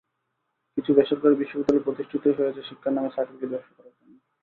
কিছু 0.77 0.91
বেসরকারি 0.97 1.35
বিশ্ববিদ্যালয় 1.37 1.85
প্রতিষ্ঠিতই 1.85 2.37
হয়েছে 2.37 2.61
শিক্ষার 2.69 2.95
নামে 2.95 3.09
সার্টিফিকেট 3.11 3.49
ব্যবসা 3.51 3.73
করার 3.77 3.93
জন্য। 3.97 4.13